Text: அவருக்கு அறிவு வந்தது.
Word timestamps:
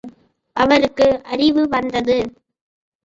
அவருக்கு 0.55 1.21
அறிவு 1.23 1.67
வந்தது. 1.67 2.17